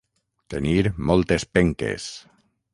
Tenir 0.53 0.89
moltes 1.11 1.47
penques. 1.59 2.11